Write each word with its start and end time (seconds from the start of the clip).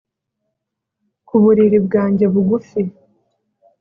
ku 1.27 1.35
buriri 1.43 1.77
bwanjye 1.85 2.25
bugufi. 2.33 2.81